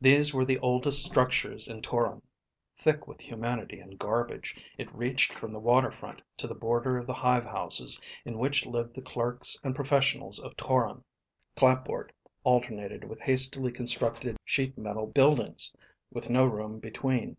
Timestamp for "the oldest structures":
0.46-1.68